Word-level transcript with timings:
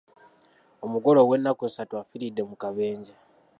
Omugole 0.85 1.19
ow'ennaku 1.21 1.61
essatu 1.69 1.93
afiiridde 1.97 2.41
mu 2.49 2.55
kabenje. 2.61 3.13